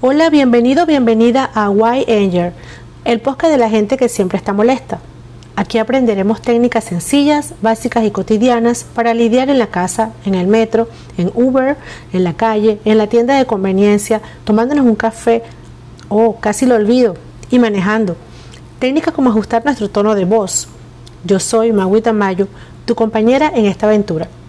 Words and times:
Hola, 0.00 0.30
bienvenido, 0.30 0.86
bienvenida 0.86 1.50
a 1.54 1.70
Why 1.70 2.04
Anger, 2.08 2.52
el 3.04 3.18
podcast 3.18 3.50
de 3.50 3.58
la 3.58 3.68
gente 3.68 3.96
que 3.96 4.08
siempre 4.08 4.38
está 4.38 4.52
molesta. 4.52 5.00
Aquí 5.56 5.78
aprenderemos 5.78 6.40
técnicas 6.40 6.84
sencillas, 6.84 7.54
básicas 7.62 8.04
y 8.04 8.12
cotidianas 8.12 8.84
para 8.84 9.12
lidiar 9.12 9.50
en 9.50 9.58
la 9.58 9.66
casa, 9.66 10.12
en 10.24 10.36
el 10.36 10.46
metro, 10.46 10.88
en 11.16 11.32
Uber, 11.34 11.76
en 12.12 12.22
la 12.22 12.34
calle, 12.34 12.78
en 12.84 12.96
la 12.96 13.08
tienda 13.08 13.36
de 13.36 13.46
conveniencia, 13.46 14.22
tomándonos 14.44 14.86
un 14.86 14.94
café, 14.94 15.42
o 16.08 16.26
oh, 16.26 16.36
casi 16.38 16.64
lo 16.64 16.76
olvido, 16.76 17.16
y 17.50 17.58
manejando. 17.58 18.14
Técnicas 18.78 19.12
como 19.12 19.30
ajustar 19.30 19.64
nuestro 19.64 19.90
tono 19.90 20.14
de 20.14 20.26
voz. 20.26 20.68
Yo 21.24 21.40
soy 21.40 21.72
Maguita 21.72 22.12
Mayo, 22.12 22.46
tu 22.84 22.94
compañera 22.94 23.50
en 23.52 23.66
esta 23.66 23.86
aventura. 23.86 24.28